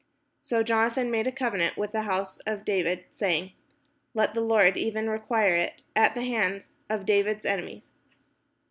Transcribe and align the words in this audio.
So 0.41 0.63
Jonathan 0.63 1.11
made 1.11 1.27
a 1.27 1.31
covenant 1.31 1.77
with 1.77 1.91
the 1.91 2.01
house 2.01 2.39
of 2.47 2.65
David, 2.65 3.03
saying, 3.11 3.51
''Let 4.15 4.33
the 4.33 4.41
Lord 4.41 4.75
even 4.75 5.11
require 5.11 5.53
it 5.53 5.83
at 5.95 6.15
the 6.15 6.23
hand 6.23 6.63
of 6.89 7.05
David's 7.05 7.45
enemies." 7.45 7.91